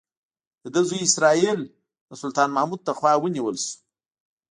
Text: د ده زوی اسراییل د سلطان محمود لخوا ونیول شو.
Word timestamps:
د 0.63 0.65
ده 0.73 0.81
زوی 0.87 0.99
اسراییل 1.05 1.61
د 2.09 2.11
سلطان 2.21 2.49
محمود 2.55 2.81
لخوا 2.87 3.11
ونیول 3.17 3.55
شو. 3.65 3.73